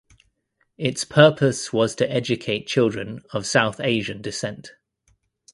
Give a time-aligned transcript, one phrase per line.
[0.79, 4.71] Its purpose was to educate children of South Asian descent.